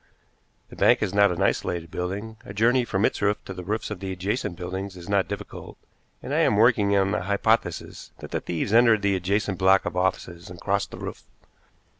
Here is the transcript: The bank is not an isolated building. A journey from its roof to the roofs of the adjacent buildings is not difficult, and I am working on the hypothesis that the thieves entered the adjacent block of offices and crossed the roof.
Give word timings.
The 0.69 0.75
bank 0.75 1.03
is 1.03 1.13
not 1.13 1.31
an 1.31 1.43
isolated 1.43 1.91
building. 1.91 2.37
A 2.43 2.55
journey 2.55 2.85
from 2.85 3.05
its 3.05 3.21
roof 3.21 3.37
to 3.45 3.53
the 3.53 3.63
roofs 3.63 3.91
of 3.91 3.99
the 3.99 4.11
adjacent 4.11 4.55
buildings 4.57 4.97
is 4.97 5.07
not 5.07 5.27
difficult, 5.27 5.77
and 6.23 6.33
I 6.33 6.39
am 6.39 6.55
working 6.55 6.97
on 6.97 7.11
the 7.11 7.21
hypothesis 7.21 8.09
that 8.17 8.31
the 8.31 8.41
thieves 8.41 8.73
entered 8.73 9.03
the 9.03 9.15
adjacent 9.15 9.59
block 9.59 9.85
of 9.85 9.95
offices 9.95 10.49
and 10.49 10.59
crossed 10.59 10.89
the 10.89 10.97
roof. 10.97 11.21